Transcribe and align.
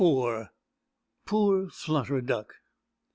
POOR 1.27 1.69
FLUTTER 1.69 2.21
DUCK. 2.23 2.53